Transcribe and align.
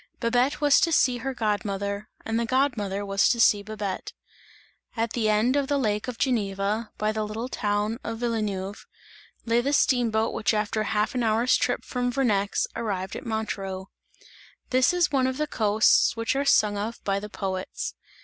Babette 0.19 0.59
was 0.59 0.81
to 0.81 0.91
see 0.91 1.17
her 1.17 1.35
god 1.35 1.63
mother, 1.63 2.09
and 2.25 2.39
the 2.39 2.45
god 2.47 2.75
mother 2.75 3.05
was 3.05 3.29
to 3.29 3.39
see 3.39 3.61
Babette. 3.61 4.13
At 4.97 5.13
the 5.13 5.29
end 5.29 5.55
of 5.55 5.67
the 5.67 5.77
lake 5.77 6.07
of 6.07 6.17
Geneva, 6.17 6.89
by 6.97 7.11
the 7.11 7.23
little 7.23 7.47
town 7.47 7.99
of 8.03 8.17
Villeneuve, 8.17 8.87
lay 9.45 9.61
the 9.61 9.73
steam 9.73 10.09
boat 10.09 10.33
which 10.33 10.55
after 10.55 10.81
half 10.81 11.13
an 11.13 11.21
hour's 11.21 11.55
trip 11.55 11.83
from 11.85 12.11
Vernex, 12.11 12.65
arrived 12.75 13.15
at 13.15 13.27
Montreux. 13.27 13.89
This 14.71 14.91
is 14.91 15.11
one 15.11 15.27
of 15.27 15.37
the 15.37 15.45
coasts 15.45 16.17
which 16.17 16.35
are 16.35 16.45
sung 16.45 16.79
of 16.79 16.99
by 17.03 17.19
the 17.19 17.29
poets. 17.29 17.93